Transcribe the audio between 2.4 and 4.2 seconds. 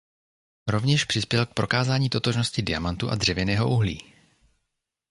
diamantu a dřevěného uhlí.